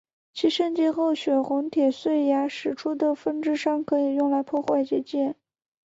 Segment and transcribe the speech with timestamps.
[0.33, 5.35] 其升级后血红铁碎牙使出的风之伤可以用来破坏结界。